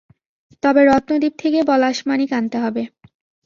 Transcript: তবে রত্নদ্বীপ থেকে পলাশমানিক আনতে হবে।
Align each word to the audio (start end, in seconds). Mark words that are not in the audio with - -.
তবে 0.63 0.81
রত্নদ্বীপ 0.85 1.33
থেকে 1.37 1.59
পলাশমানিক 1.69 2.29
আনতে 2.39 2.57
হবে। 2.63 2.83